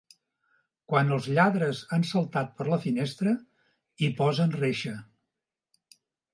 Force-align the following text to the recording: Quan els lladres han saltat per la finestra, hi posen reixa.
Quan 0.91 1.11
els 1.17 1.27
lladres 1.35 1.81
han 1.99 2.07
saltat 2.13 2.57
per 2.61 2.67
la 2.71 2.81
finestra, 2.87 3.37
hi 4.07 4.13
posen 4.25 4.59
reixa. 4.59 4.99